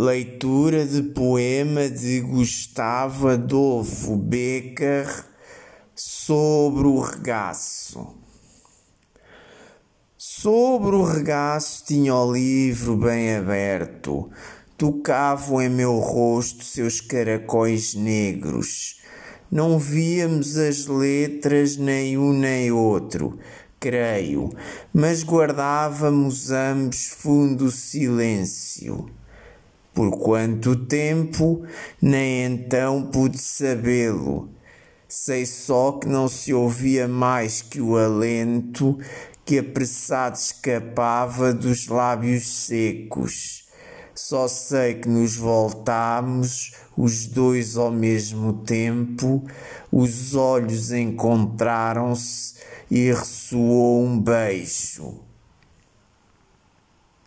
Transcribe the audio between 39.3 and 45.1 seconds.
que apressado escapava dos lábios secos. Só sei que